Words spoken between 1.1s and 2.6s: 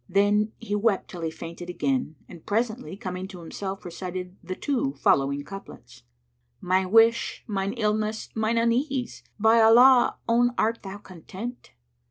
till he fainted again, and